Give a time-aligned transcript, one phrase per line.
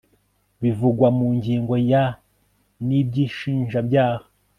[0.61, 2.05] bivugwa mu ngingo ya
[2.85, 4.25] n iby ishinjabyaha